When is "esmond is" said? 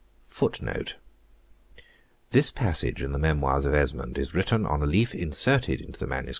3.75-4.33